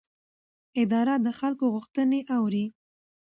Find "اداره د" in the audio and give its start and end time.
0.81-1.27